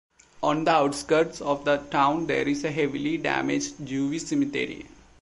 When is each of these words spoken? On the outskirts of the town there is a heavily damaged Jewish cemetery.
On 0.41 0.63
the 0.63 0.71
outskirts 0.71 1.41
of 1.41 1.63
the 1.63 1.77
town 1.77 2.25
there 2.25 2.47
is 2.47 2.63
a 2.63 2.71
heavily 2.71 3.19
damaged 3.19 3.85
Jewish 3.85 4.23
cemetery. 4.23 4.87